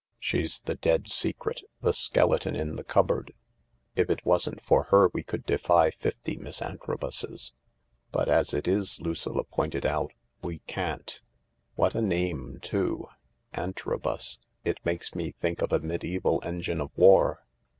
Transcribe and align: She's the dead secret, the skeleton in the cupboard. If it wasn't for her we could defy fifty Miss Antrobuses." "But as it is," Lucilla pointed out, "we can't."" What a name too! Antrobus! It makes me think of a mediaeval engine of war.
She's 0.17 0.59
the 0.61 0.73
dead 0.73 1.09
secret, 1.11 1.61
the 1.83 1.93
skeleton 1.93 2.55
in 2.55 2.73
the 2.75 2.83
cupboard. 2.83 3.35
If 3.95 4.09
it 4.09 4.25
wasn't 4.25 4.59
for 4.59 4.85
her 4.85 5.11
we 5.13 5.21
could 5.21 5.45
defy 5.45 5.91
fifty 5.91 6.37
Miss 6.37 6.59
Antrobuses." 6.59 7.53
"But 8.11 8.27
as 8.27 8.51
it 8.51 8.67
is," 8.67 8.99
Lucilla 8.99 9.43
pointed 9.43 9.85
out, 9.85 10.09
"we 10.41 10.57
can't."" 10.65 11.21
What 11.75 11.93
a 11.93 12.01
name 12.01 12.57
too! 12.63 13.09
Antrobus! 13.53 14.39
It 14.65 14.79
makes 14.83 15.13
me 15.13 15.33
think 15.39 15.61
of 15.61 15.71
a 15.71 15.79
mediaeval 15.81 16.41
engine 16.43 16.81
of 16.81 16.89
war. 16.97 17.45